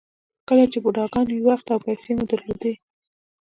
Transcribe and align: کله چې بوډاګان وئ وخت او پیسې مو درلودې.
کله 0.47 0.63
چې 0.71 0.77
بوډاګان 0.83 1.27
وئ 1.29 1.41
وخت 1.49 1.65
او 1.73 1.79
پیسې 1.87 2.11
مو 2.17 2.23
درلودې. 2.31 2.73